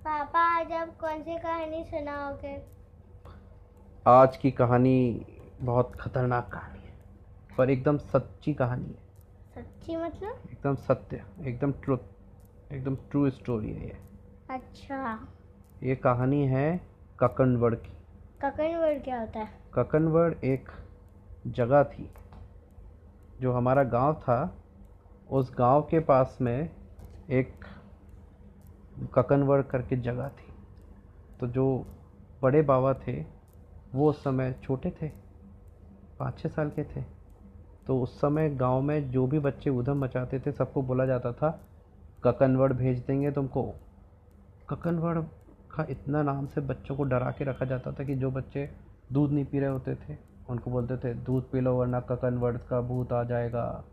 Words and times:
पापा 0.00 0.40
आज 0.40 0.72
आप 0.72 0.96
कौन 1.00 1.22
सी 1.22 1.38
कहानी 1.38 1.84
सुनाओगे? 1.84 2.62
आज 4.06 4.36
की 4.36 4.50
कहानी 4.50 5.26
बहुत 5.60 5.96
खतरनाक 6.00 6.48
कहानी 6.52 6.78
है 6.78 6.92
पर 7.58 7.70
एकदम 7.70 7.98
सच्ची 7.98 8.54
कहानी 8.54 8.84
है। 8.84 9.00
सच्ची 9.54 9.96
मतलब? 9.96 10.42
एकदम 10.52 10.74
सत्य 10.74 11.24
एकदम 11.40 11.72
ट्रुथ 11.72 11.98
एकदम 12.72 12.96
ट्रू 12.96 13.30
स्टोरी 13.30 13.72
है 13.72 13.84
ये। 13.84 13.98
अच्छा। 14.50 15.28
ये 15.82 15.96
कहानी 15.96 16.46
है 16.46 16.80
ककनवड़ 17.20 17.74
की। 17.74 17.92
ककन 18.42 18.76
वर्ड 18.76 19.04
क्या 19.04 19.20
होता 19.20 19.40
है? 19.40 19.48
ककनवड़ 19.74 20.34
एक 20.44 20.68
जगह 21.46 21.82
थी 21.84 22.10
जो 23.40 23.52
हमारा 23.52 23.82
गाँव 23.82 24.14
था। 24.14 24.54
उस 25.30 25.54
गाँव 25.58 25.82
के 25.82 26.00
पास 26.00 26.38
में 26.40 26.70
एक 27.30 27.64
ककनवड़ 29.06 29.62
करके 29.62 29.96
जगह 29.96 30.28
थी। 30.28 30.52
तो 31.40 31.46
जो 31.46 31.86
बड़े 32.42 32.62
बाबा 32.62 32.94
थे, 32.94 33.24
वो 33.94 34.10
उस 34.10 34.24
समय 34.24 34.54
छोटे 34.62 34.90
थे 34.90 35.08
पाँच 36.18 36.38
छः 36.38 36.48
साल 36.48 36.70
के 36.70 36.84
थे। 36.84 37.04
तो 37.86 38.00
उस 38.00 38.20
समय 38.20 38.50
गाँव 38.50 38.80
में 38.80 39.10
जो 39.10 39.26
भी 39.26 39.38
बच्चे 39.38 39.70
उधम 39.70 40.04
मचाते 40.04 40.40
थे, 40.40 40.52
सबको 40.52 40.82
बोला 40.82 41.06
जाता 41.06 41.32
था 41.32 41.60
ककनवड़ 42.24 42.72
भेज 42.72 42.98
देंगे 42.98 43.30
तुमको। 43.30 43.74
ककनवड़ 44.70 45.18
का 45.74 45.86
इतना 45.90 46.22
नाम 46.22 46.46
से 46.46 46.60
बच्चों 46.60 46.96
को 46.96 47.04
डरा 47.04 47.30
के 47.30 47.44
रखा 47.44 47.64
जाता 47.64 47.92
था 47.92 48.04
कि 48.04 48.14
जो 48.14 48.30
बच्चे 48.30 48.70
दूध 49.12 49.30
नहीं 49.32 49.44
पी 49.44 49.58
रहे 49.58 49.68
होते 49.68 49.94
थे, 49.94 50.16
उनको 50.48 50.70
बोलते 50.70 50.96
थे, 50.96 51.14
दूध 51.14 51.50
पी 51.50 51.60
लो 51.60 51.76
वरना 51.76 52.00
ककनवड़ 52.00 52.56
का 52.56 52.80
भूत 52.80 53.12
आ 53.12 53.24
जाएगा। 53.24 53.84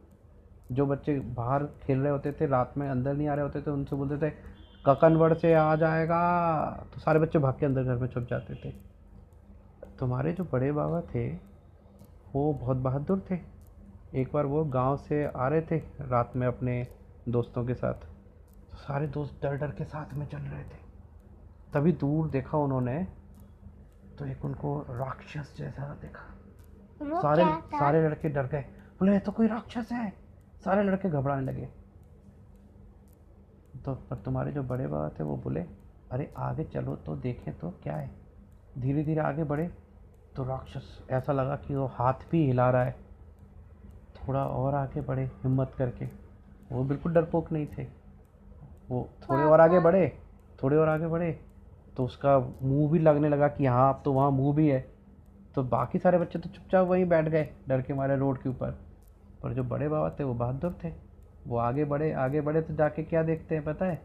जो 0.71 0.85
बच्चे 0.85 1.19
बाहर 1.19 1.65
खेल 1.65 1.99
रहे 1.99 2.11
होते 2.11 2.31
थे, 2.31 2.47
रात 2.47 2.73
में 2.77 2.89
अंदर 2.89 3.13
नहीं 3.13 3.27
आ 3.27 3.33
रहे 3.33 3.43
होते 3.43 3.61
थे, 3.61 3.71
उनसे 3.71 3.95
बोलते 3.95 4.29
थे 4.29 4.33
ककनवड़ 4.87 5.33
से 5.33 5.53
आ 5.53 5.75
जाएगा। 5.75 6.19
तो 6.93 6.99
सारे 6.99 7.19
बच्चे 7.19 7.39
भाग 7.39 7.59
के 7.59 7.65
अंदर 7.65 7.83
घर 7.83 7.95
में 7.95 8.07
छुप 8.07 8.27
जाते 8.29 8.55
थे। 8.55 8.71
तुम्हारे 9.99 10.33
जो 10.33 10.43
बड़े 10.43 10.71
बाबा 10.71 11.01
थे 11.15 11.27
वो 12.33 12.53
बहुत 12.53 12.77
बहादुर 12.77 13.23
थे। 13.31 13.39
एक 14.15 14.29
बार 14.33 14.45
वो 14.45 14.63
गाँव 14.65 14.97
से 14.97 15.25
आ 15.25 15.47
रहे 15.47 15.61
थे 15.61 15.77
रात 16.01 16.35
में 16.35 16.47
अपने 16.47 16.87
दोस्तों 17.29 17.65
के 17.65 17.73
साथ। 17.73 17.93
तो 17.93 18.77
सारे 18.77 19.07
दोस्त 19.07 19.39
डर 19.43 19.55
डर 19.57 19.71
के 19.71 19.83
साथ 19.83 20.13
में 20.13 20.25
चल 20.27 20.37
रहे 20.37 20.63
थे। 20.63 20.85
तभी 21.73 21.91
दूर 21.91 22.29
देखा 22.29 22.57
उन्होंने 22.57 23.07
तो 24.19 24.25
एक 24.25 24.45
उनको 24.45 24.79
राक्षस 24.89 25.53
जैसा 25.57 25.87
देखा। 26.01 27.19
सारे 27.21 27.43
सारे 27.77 28.01
लड़के 28.07 28.29
डर 28.29 28.47
गए। 28.47 28.61
बोले 28.99 29.19
तो 29.19 29.31
कोई 29.31 29.47
राक्षस 29.47 29.91
है। 29.91 30.09
सारे 30.65 30.83
लड़के 30.83 31.09
घबराने 31.09 31.45
लगे। 31.45 31.67
तो 33.85 33.95
पर 33.95 34.15
तुम्हारे 34.15 34.51
जो 34.51 34.63
बड़े 34.63 34.87
बाबा 34.87 35.09
थे 35.09 35.23
वो 35.23 35.37
बोले, 35.37 35.65
अरे, 36.11 36.33
आगे 36.37 36.63
चलो 36.63 36.95
तो 36.95 37.15
देखें 37.15 37.59
तो 37.59 37.69
क्या 37.69 37.95
है? 37.95 38.11
धीरे 38.77 39.03
धीरे 39.03 39.21
आगे 39.21 39.43
बढ़े 39.43 39.71
तो 40.35 40.43
राक्षस, 40.43 41.07
ऐसा 41.09 41.33
लगा 41.33 41.55
कि 41.55 41.75
वो 41.75 41.85
हाथ 41.85 42.13
भी 42.31 42.45
हिला 42.45 42.69
रहा 42.69 42.83
है। 42.83 42.95
थोड़ा 44.15 44.45
और 44.45 44.75
आगे 44.75 45.01
बढ़े 45.01 45.23
हिम्मत 45.25 45.71
करके। 45.77 46.05
वो 46.71 46.83
बिल्कुल 46.83 47.13
डरपोक 47.13 47.51
नहीं 47.51 47.67
थे। 47.77 47.87
वो 48.89 49.09
थोड़े 49.21 49.43
और 49.43 49.61
आगे 49.61 49.79
बढ़े, 49.79 50.19
थोड़े 50.63 50.77
और 50.77 50.89
आगे 50.89 51.07
बढ़े 51.07 51.39
तो 51.97 52.05
उसका 52.05 52.39
मुँह 52.39 52.91
भी 52.91 52.99
लगने 52.99 53.29
लगा 53.29 53.47
कि 53.47 53.65
हाँ 53.65 53.93
अब 53.93 54.01
तो 54.05 54.13
वहाँ 54.13 54.31
मुँह 54.31 54.55
भी 54.55 54.69
है। 54.69 54.91
तो 55.55 55.63
बाकी 55.63 55.99
सारे 55.99 56.17
बच्चे 56.17 56.39
तो 56.39 56.49
चुपचाप 56.49 56.87
वहीं 56.87 57.05
बैठ 57.05 57.27
गए, 57.27 57.49
डर 57.67 57.81
के 57.81 57.93
मारे 57.93 58.17
रोड 58.17 58.41
के 58.41 58.49
ऊपर। 58.49 58.71
पर 59.43 59.53
जो 59.53 59.63
बड़े 59.63 59.87
बाबा 59.87 60.09
थे 60.09 60.23
वो 60.23 60.33
बहादुर 60.33 60.77
थे। 60.83 60.93
वो 61.47 61.57
आगे 61.57 61.85
बढ़े 61.85 62.11
आगे 62.13 62.41
बढ़े 62.41 62.61
तो 62.61 62.73
जाके 62.75 63.03
क्या 63.03 63.23
देखते 63.23 63.55
हैं 63.55 63.63
पता 63.63 63.85
है? 63.85 63.95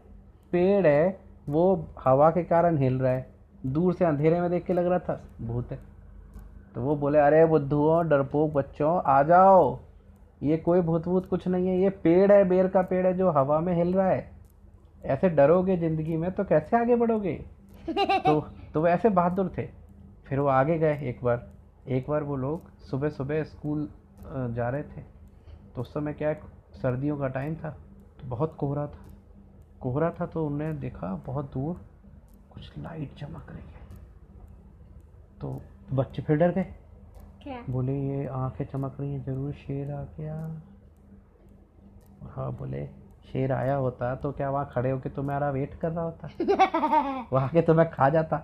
पेड़ 0.51 0.87
है 0.87 1.19
वो 1.49 1.63
हवा 1.99 2.29
के 2.31 2.43
कारण 2.43 2.77
हिल 2.77 2.99
रहा 2.99 3.11
है। 3.11 3.25
दूर 3.65 3.93
से 3.93 4.05
अंधेरे 4.05 4.39
में 4.41 4.49
देख 4.51 4.65
के 4.65 4.73
लग 4.73 4.87
रहा 4.87 4.99
था 4.99 5.21
भूत 5.41 5.71
है। 5.71 5.79
तो 6.75 6.81
वो 6.81 6.95
बोले 6.95 7.19
अरे 7.19 7.45
बुद्धुओं 7.45 8.07
डरपोक 8.09 8.53
बच्चों 8.53 9.01
आ 9.05 9.21
जाओ। 9.23 9.79
ये 10.43 10.57
कोई 10.57 10.81
भूत 10.81 11.05
भूत 11.05 11.25
कुछ 11.29 11.47
नहीं 11.47 11.67
है 11.67 11.77
ये 11.79 11.89
पेड़ 12.03 12.31
है 12.31 12.43
बेर 12.49 12.67
का 12.67 12.81
पेड़ 12.81 13.05
है 13.07 13.13
जो 13.13 13.29
हवा 13.31 13.59
में 13.59 13.73
हिल 13.75 13.93
रहा 13.93 14.09
है। 14.09 14.31
ऐसे 15.05 15.29
डरोगे 15.29 15.77
ज़िंदगी 15.77 16.17
में 16.17 16.31
तो 16.31 16.43
कैसे 16.43 16.77
आगे 16.77 16.95
बढ़ोगे? 16.95 17.33
तो 17.89 18.39
तो 18.73 18.81
वो 18.81 18.87
ऐसे 18.87 19.09
बहादुर 19.09 19.51
थे। 19.57 19.67
फिर 20.27 20.39
वो 20.39 20.47
आगे 20.47 20.77
गए 20.79 20.97
एक 21.09 21.23
बार। 21.23 21.47
एक 21.87 22.05
बार 22.09 22.23
वो 22.23 22.35
लोग 22.35 22.69
सुबह 22.81 23.09
सुबह 23.09 23.43
स्कूल 23.43 23.87
जा 24.25 24.69
रहे 24.69 24.83
थे। 24.83 25.01
तो 25.75 25.81
उस 25.81 25.93
समय 25.93 26.13
क्या 26.13 26.33
सर्दियों 26.81 27.17
का 27.17 27.27
टाइम 27.27 27.55
था 27.55 27.69
तो 28.19 28.27
बहुत 28.27 28.55
कोहरा 28.55 28.85
था। 28.87 29.05
कोहरा 29.81 30.09
था 30.11 30.25
तो 30.25 30.45
उन्होंने 30.45 30.73
देखा 30.79 31.13
बहुत 31.25 31.51
दूर 31.53 31.81
कुछ 32.53 32.77
लाइट 32.77 33.15
चमक 33.15 33.51
रही 33.51 33.61
है। 33.61 33.81
तो 35.41 35.61
बच्चे 35.93 36.21
फिर 36.21 36.37
डर 36.37 36.51
गए। 36.51 36.63
क्या? 37.43 37.63
बोले 37.69 37.93
ये 37.99 38.25
आँखें 38.27 38.65
चमक 38.65 38.97
रही 38.99 39.13
हैं 39.13 39.23
ज़रूर 39.23 39.53
शेर 39.53 39.91
आ 39.91 40.03
गया। 40.17 40.35
हाँ 42.31 42.51
बोले 42.55 42.85
शेर 43.31 43.51
आया 43.51 43.75
होता 43.75 44.13
तो 44.15 44.31
क्या 44.31 44.49
वहाँ 44.49 44.69
खड़े 44.73 44.91
होके 44.91 45.09
तुम्हारा 45.09 45.49
वेट 45.49 45.73
कर 45.79 45.91
रहा 45.91 46.03
होता? 46.05 46.27
वो 47.31 47.37
आके 47.37 47.61
तुम्हें 47.61 47.89
खा 47.91 48.09
जाता। 48.09 48.37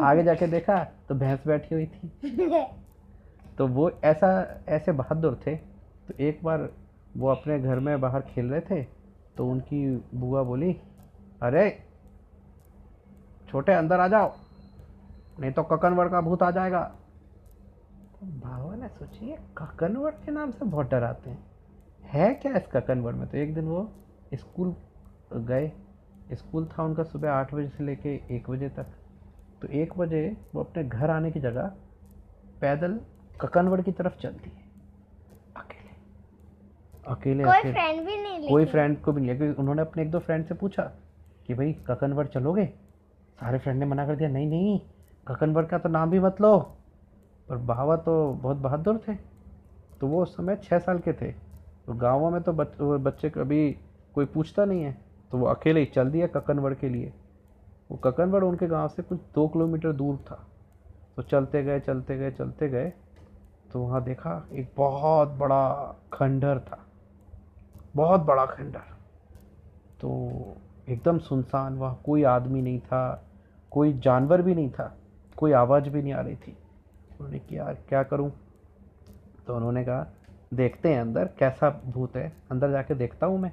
आगे 0.00 0.22
जाके 0.22 0.46
देखा 0.46 0.82
तो 1.08 1.14
भैंस 1.14 1.46
बैठी 1.46 1.74
हुई 1.74 1.86
थी। 1.86 2.64
तो 3.58 3.66
वो 3.66 3.90
ऐसा 4.04 4.28
ऐसे 4.68 4.92
बहादुर 4.92 5.40
थे। 5.46 5.56
तो 5.56 6.14
एक 6.20 6.40
बार 6.44 6.68
वो 7.16 7.28
अपने 7.28 7.60
घर 7.60 7.78
में 7.78 8.00
बाहर 8.00 8.20
खेल 8.20 8.50
रहे 8.50 8.60
थे 8.60 8.86
तो 9.36 9.48
उनकी 9.48 10.04
बुआ 10.14 10.42
बोली, 10.42 10.80
अरे, 11.42 11.78
छोटे 13.48 13.72
अंदर 13.72 14.00
आ 14.00 14.08
जाओ, 14.08 14.32
नहीं 15.40 15.52
तो 15.52 15.62
ककनवर 15.62 16.08
का 16.08 16.20
भूत 16.20 16.42
आ 16.42 16.50
जाएगा. 16.50 16.82
तो 18.20 18.26
भावा 18.26 18.74
ने 18.74 18.88
सोची 18.88 19.26
ये 19.26 19.38
ककनवर 19.58 20.10
के 20.10 20.30
नाम 20.30 20.50
से 20.50 20.64
बहुत 20.64 20.90
डराते 20.90 21.30
हैं। 21.30 21.46
है 22.02 22.34
क्या 22.34 22.56
इस 22.56 22.66
ककनवर 22.66 23.12
में? 23.12 23.28
तो 23.28 23.38
एक 23.38 23.54
दिन 23.54 23.64
वो 23.64 23.92
स्कूल 24.34 24.76
गए, 25.32 25.72
स्कूल 26.32 26.66
था 26.66 26.82
उनका 26.82 27.02
सुबह 27.02 27.30
आठ 27.30 27.54
बजे 27.54 27.68
से 27.68 27.84
लेके 27.84 28.08
एक 28.30 28.50
बजे 28.50 28.68
तक। 28.68 28.86
तो 29.62 29.68
एक 29.68 29.98
बजे 29.98 30.36
वो 30.54 30.62
अपने 30.62 30.84
घर 30.84 31.10
आने 31.10 31.30
की 31.30 31.40
जगह 31.40 31.72
पैदल 32.60 33.00
ककनवड़ 33.40 33.80
की 33.80 33.92
तरफ़ 33.92 34.16
चल 34.16 34.30
दिए 34.30 34.52
अकेले 34.52 34.65
अकेले 37.06 37.44
कोई 37.44 37.52
अकेले 37.52 37.72
फ्रेंड 37.72 38.06
भी 38.06 38.16
नहीं 38.16 38.48
कोई 38.48 38.64
फ्रेंड 38.64 39.00
को 39.02 39.12
भी 39.12 39.20
नहीं 39.20 39.36
क्योंकि 39.38 39.60
उन्होंने 39.60 39.82
अपने 39.82 40.02
एक 40.02 40.10
दो 40.10 40.18
फ्रेंड 40.18 40.44
से 40.46 40.54
पूछा 40.54 40.82
कि 41.46 41.54
भाई 41.54 41.72
ककनवर 41.86 42.26
चलोगे? 42.26 42.66
सारे 43.40 43.58
फ्रेंड 43.58 43.78
ने 43.78 43.86
मना 43.86 44.06
कर 44.06 44.16
दिया 44.16 44.28
नहीं 44.28 44.46
नहीं 44.46 44.80
ककनवर 45.28 45.64
का 45.64 45.78
तो 45.78 45.88
नाम 45.88 46.10
भी 46.10 46.20
मत 46.20 46.40
लो। 46.40 46.58
पर 47.48 47.56
बाबा 47.56 47.96
तो 47.96 48.32
बहुत 48.32 48.56
बहादुर 48.56 49.00
थे। 49.08 49.14
तो 50.00 50.06
वो 50.06 50.22
उस 50.22 50.36
समय 50.36 50.56
छः 50.56 50.78
साल 50.78 50.98
के 50.98 51.12
थे। 51.12 51.30
तो 51.86 51.94
गाँवों 51.94 52.30
में 52.30 52.42
तो 52.42 52.52
बच, 52.52 52.68
बच्चे 52.80 53.30
कभी 53.30 53.70
कोई 54.14 54.24
पूछता 54.24 54.64
नहीं 54.64 54.82
है। 54.82 54.96
तो 55.30 55.38
वो 55.38 55.46
अकेले 55.46 55.80
ही 55.80 55.86
चल 55.86 56.10
दिया 56.10 56.26
ककनवड़ 56.26 56.74
के 56.74 56.88
लिए। 56.88 57.12
वो 57.90 57.96
ककनवड़ 57.96 58.44
उनके 58.44 58.66
गाँव 58.66 58.88
से 58.88 59.02
कुछ 59.02 59.20
दो 59.34 59.48
किलोमीटर 59.48 59.92
दूर 59.92 60.16
था। 60.16 60.46
तो 61.16 61.22
चलते 61.22 61.62
गए 61.62 61.80
चलते 61.80 62.16
गए 62.18 62.30
चलते 62.30 62.68
गए। 62.68 62.92
तो 63.72 63.80
वहाँ 63.80 64.02
देखा 64.04 64.48
एक 64.52 64.72
बहुत 64.76 65.28
बड़ा 65.28 65.94
खंडर 66.12 66.58
था। 66.58 66.82
बहुत 67.96 68.20
बड़ा 68.20 68.46
खंडर। 68.46 68.78
तो 70.00 70.30
एकदम 70.88 71.18
सुनसान, 71.18 71.74
वहाँ 71.74 72.00
कोई 72.04 72.22
आदमी 72.22 72.62
नहीं 72.62 72.80
था, 72.80 73.24
कोई 73.70 73.92
जानवर 73.92 74.42
भी 74.42 74.54
नहीं 74.54 74.70
था, 74.70 74.96
कोई 75.36 75.52
आवाज़ 75.52 75.88
भी 75.88 76.02
नहीं 76.02 76.12
आ 76.12 76.20
रही 76.20 76.36
थी। 76.36 76.58
उन्होंने 77.20 77.38
कि 77.38 77.58
यार, 77.58 77.78
क्या 77.88 78.02
करूँ? 78.02 78.32
तो 79.46 79.56
उन्होंने 79.56 79.84
कहा, 79.84 80.06
देखते 80.54 80.94
हैं 80.94 81.00
अंदर, 81.00 81.24
कैसा 81.38 81.82
भूत 81.84 82.16
है। 82.16 82.32
अंदर 82.50 82.70
जाके 82.70 82.94
देखता 82.94 83.26
हूँ 83.26 83.38
मैं। 83.38 83.52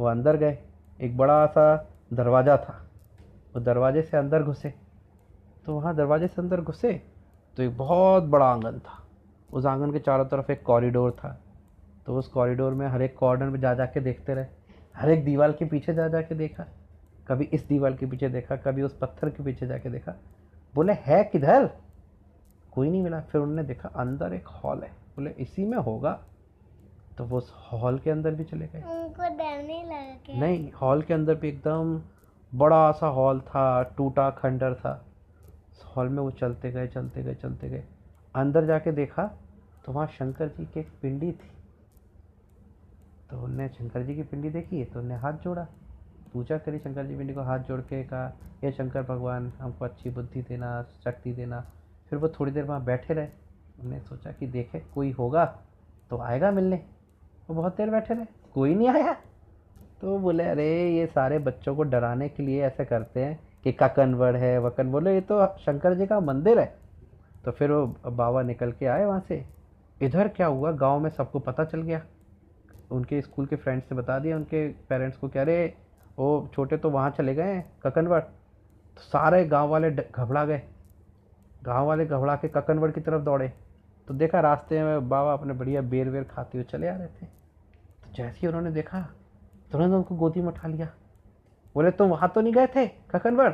वो 0.00 0.06
अंदर 0.06 0.36
गए। 0.36 0.58
एक 1.00 1.16
बड़ा 1.16 1.46
सा 1.46 1.90
दरवाज़ा 2.12 2.56
था। 2.56 2.90
वो 3.56 3.60
दरवाजे 3.60 4.02
से 4.02 4.16
अंदर 4.16 4.42
घुसे। 4.42 4.74
तो 5.66 5.74
वहाँ 5.74 5.96
दरवाजे 5.96 6.28
से 6.28 6.42
अंदर 6.42 6.60
घुसे 6.60 6.92
तो 7.56 7.62
एक 7.62 7.76
बहुत 7.76 8.22
बड़ा 8.22 8.46
आँगन 8.46 8.78
था। 8.78 9.02
उस 9.52 9.66
आँगन 9.66 9.92
के 9.92 9.98
चारों 9.98 10.24
तरफ़ 10.24 10.52
एक 10.52 10.62
कॉरिडोर 10.62 11.12
था। 11.12 11.40
तो 12.06 12.16
उस 12.16 12.28
कॉरिडोर 12.28 12.74
में 12.74 12.86
हर 12.86 13.02
एक 13.02 13.16
कॉर्नर 13.16 13.46
में 13.46 13.60
जा 13.60 13.74
जा 13.74 13.86
के 13.86 14.00
देखते 14.00 14.34
रहे। 14.34 14.46
हर 14.96 15.10
एक 15.10 15.24
दीवार 15.24 15.52
के 15.52 15.64
पीछे 15.64 15.94
जा 15.94 16.08
जा 16.08 16.20
के 16.20 16.34
देखा। 16.34 16.64
कभी 17.28 17.44
इस 17.44 17.66
दीवार 17.68 17.92
के 17.92 18.06
पीछे 18.06 18.28
देखा 18.28 18.56
कभी 18.56 18.82
उस 18.82 18.96
पत्थर 18.98 19.30
के 19.30 19.42
पीछे 19.42 19.66
जाके 19.66 19.90
देखा। 19.90 20.14
बोले 20.74 20.92
है 20.92 21.22
किधर? 21.24 21.70
कोई 22.72 22.90
नहीं 22.90 23.02
मिला। 23.02 23.20
फिर 23.20 23.40
उन्होंने 23.40 23.62
देखा 23.62 23.88
अंदर 23.88 24.32
एक 24.32 24.46
हॉल 24.46 24.82
है। 24.82 24.90
बोले 25.16 25.30
इसी 25.30 25.64
में 25.64 25.78
होगा? 25.78 26.12
तो 27.18 27.24
वो 27.24 27.38
उस 27.38 27.52
हॉल 27.72 27.98
के 27.98 28.10
अंदर 28.10 28.34
भी 28.34 28.44
चले 28.44 28.66
गए। 28.66 28.82
उनको 28.82 29.28
डर 29.36 29.62
नहीं 29.62 29.84
लगा। 29.84 30.38
नहीं 30.40 30.70
हॉल 30.72 31.02
के 31.02 31.14
अंदर 31.14 31.34
भी 31.34 31.48
एकदम 31.48 32.00
बड़ा 32.52 32.90
सा 32.92 33.06
हॉल 33.06 33.40
था 33.40 33.82
टूटा 33.96 34.30
खंडर 34.30 34.74
था। 34.74 34.92
उस 35.72 35.84
हॉल 35.86 36.08
में 36.08 36.22
वो 36.22 36.30
चलते 36.30 36.70
गए 36.72 36.86
चलते 36.86 37.22
गए 37.22 37.34
चलते 37.34 37.68
गए। 37.68 37.82
अंदर 38.34 38.66
जाके 38.66 38.92
देखा 38.92 39.30
तो 39.86 39.92
वहाँ 39.92 40.06
शंकर 40.06 40.48
जी 40.48 40.64
की 40.64 40.80
एक 40.80 40.88
पिंडी 41.02 41.32
थी। 41.32 41.50
तो 43.30 43.40
उनने 43.40 43.68
शंकर 43.68 44.02
जी 44.02 44.14
की 44.14 44.22
पिंडी 44.22 44.50
देखी 44.50 44.84
तो 44.84 45.00
उनने 45.00 45.14
हाथ 45.14 45.32
जोड़ा। 45.32 45.66
पूजा 46.32 46.58
करी 46.58 46.78
शंकर 46.78 47.06
जी 47.06 47.16
पिंडी 47.16 47.34
को, 47.34 47.40
हाथ 47.40 47.58
जोड़ 47.58 47.80
के 47.80 48.04
कहा, 48.04 48.36
हे 48.62 48.72
शंकर 48.72 49.02
भगवान, 49.02 49.52
हमको 49.58 49.84
अच्छी 49.84 50.10
बुद्धि 50.10 50.42
देना, 50.42 50.82
शक्ति 50.82 51.32
देना। 51.32 51.70
फिर 52.10 52.18
वो 52.18 52.28
थोड़ी 52.28 52.52
देर 52.52 52.64
वहाँ 52.64 52.84
बैठे 52.84 53.14
रहे। 53.14 53.26
उन्होंने 53.26 54.00
सोचा 54.00 54.32
कि 54.32 54.46
देखे, 54.46 54.80
कोई 54.94 55.10
होगा 55.10 55.58
तो 56.10 56.18
आएगा 56.18 56.50
मिलने। 56.50 56.84
वो 57.50 57.56
बहुत 57.56 57.76
देर 57.76 57.90
बैठे 57.90 58.14
रहे, 58.14 58.26
कोई 58.54 58.74
नहीं 58.74 58.88
आया। 58.88 59.16
तो 60.00 60.18
बोले, 60.18 60.44
अरे, 60.44 60.90
ये 60.90 61.06
सारे 61.06 61.38
बच्चों 61.38 61.76
को 61.76 61.82
डराने 61.82 62.28
के 62.28 62.42
लिए 62.42 62.62
ऐसे 62.62 62.84
करते 62.84 63.24
हैं 63.24 63.40
कि 63.64 63.72
ककनवड़ 63.72 64.36
है, 64.36 64.58
वकन 64.58 64.92
बोले, 64.92 65.14
ये 65.14 65.20
तो 65.20 65.46
शंकर 65.46 65.94
जी 65.94 66.06
का 66.06 66.20
मंदिर 66.20 66.58
है। 66.58 66.78
तो 67.44 67.50
फिर 67.50 67.72
वो 67.72 68.10
बाबा 68.10 68.42
निकल 68.42 68.72
के 68.72 68.86
आए 68.86 69.04
वहाँ 69.04 69.20
से। 69.20 69.44
इधर 70.02 70.28
क्या 70.28 70.46
हुआ, 70.46 70.72
गाँव 70.72 71.00
में 71.00 71.10
सबको 71.10 71.38
पता 71.38 71.64
चल 71.64 71.82
गया। 71.82 72.02
उनके 72.90 73.20
स्कूल 73.22 73.46
के 73.46 73.56
फ्रेंड्स 73.56 73.92
ने 73.92 73.98
बता 73.98 74.18
दिया, 74.18 74.36
उनके 74.36 74.68
पेरेंट्स 74.88 75.16
को 75.16 75.28
कह 75.28 75.42
रहे 75.42 75.66
वो 76.18 76.48
छोटे 76.54 76.76
तो 76.76 76.90
वहाँ 76.90 77.10
चले 77.10 77.34
गए 77.34 77.62
ककनवड़ 77.82 78.20
तो 78.20 79.02
सारे 79.02 79.44
गाँव 79.44 79.68
वाले 79.68 79.90
घबरा 79.90 80.44
गए। 80.44 80.62
गाँव 81.64 81.86
वाले 81.86 82.06
घबरा 82.06 82.36
के 82.36 82.48
ककनवड़ 82.48 82.90
की 82.90 83.00
तरफ़ 83.00 83.22
दौड़े। 83.22 83.52
तो 84.08 84.14
देखा 84.14 84.40
रास्ते 84.40 84.82
में 84.82 85.08
बाबा 85.08 85.32
अपने 85.32 85.54
बढ़िया 85.54 85.80
बेर 85.82 86.08
वेर 86.08 86.24
खाते 86.24 86.58
हुए 86.58 86.64
चले 86.64 86.88
आ 86.88 86.96
रहे 86.96 87.06
थे। 87.08 87.26
तो 87.26 88.12
जैसे 88.14 88.38
ही 88.40 88.46
उन्होंने 88.46 88.70
देखा, 88.70 89.00
तुरंत 89.72 89.94
उनको 89.94 90.14
गोदी 90.14 90.40
में 90.40 90.48
उठा 90.48 90.68
लिया। 90.68 90.88
बोले, 91.74 91.90
तुम 91.90 92.10
वहाँ 92.10 92.28
तो 92.34 92.40
नहीं 92.40 92.52
गए 92.52 92.66
थे 92.66 92.86
ककनवड़ 93.10 93.52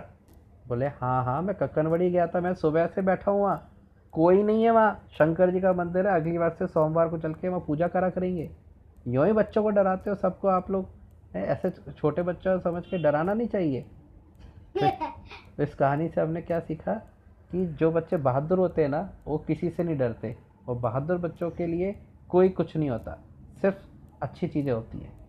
बोले 0.69 0.87
हाँ 0.87 1.25
हाँ 1.25 1.41
मैं 1.43 1.55
ककनवड़ 1.57 2.01
ही 2.03 2.11
गया 2.11 2.27
था, 2.27 2.41
मैं 2.41 2.55
सुबह 2.55 2.87
से 2.87 3.03
बैठा 3.03 3.31
हूँ। 3.31 3.41
वहाँ 3.43 3.69
कोई 4.13 4.43
नहीं 4.43 4.65
है 4.65 4.71
वहाँ। 4.71 5.07
शंकर 5.13 5.51
जी 5.51 5.61
का 5.61 5.73
मंदिर 5.73 6.07
है, 6.07 6.15
अगली 6.15 6.39
बार 6.39 6.51
से 6.51 6.67
सोमवार 6.67 7.09
को 7.09 7.19
चल 7.19 7.35
के 7.35 7.49
वहाँ 7.49 7.61
पूजा 7.67 7.89
करा 7.89 8.11
करेंगे। 8.11 8.51
यूँ 9.09 9.27
ही 9.27 9.33
बच्चों 9.33 9.63
को 9.63 9.71
डराते 9.71 10.11
हो 10.11 10.17
सबको 10.17 10.49
आप 10.49 10.71
लोग? 10.71 10.89
ऐसे 11.37 11.71
छोटे 11.71 12.23
बच्चों 12.23 12.59
को 12.59 12.71
समझ 12.71 12.87
के 12.87 12.99
डराना 12.99 13.35
नहीं 13.35 13.49
चाहिए? 13.49 13.81
तो 14.83 14.87
इस 15.63 15.75
कहानी 15.75 16.09
से 16.09 16.21
हमने 16.21 16.43
क्या 16.43 16.61
सीखा? 16.61 16.95
कि 17.53 17.67
जो 17.67 17.93
बच्चे 17.93 18.17
बहादुर 18.17 18.59
होते 18.59 18.83
हैं 18.83 18.89
ना 18.89 19.11
वो 19.27 19.39
किसी 19.39 19.71
से 19.71 19.83
नहीं 19.83 19.99
डरते। 19.99 20.37
और 20.69 20.77
बहादुर 20.77 21.19
बच्चों 21.19 21.51
के 21.51 21.67
लिए 21.67 21.97
कोई 22.29 22.49
कुछ 22.49 22.77
नहीं 22.77 22.91
होता। 22.91 23.19
सिर्फ़ 23.61 23.77
अच्छी 24.23 24.49
चीज़ें 24.49 24.73
होती 24.73 24.99
हैं। 24.99 25.22